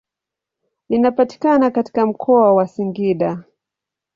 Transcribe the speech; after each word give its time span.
Linapatikana 0.89 1.71
katika 1.71 2.05
mkoa 2.05 2.53
wa 2.53 2.67
Singida. 2.67 3.43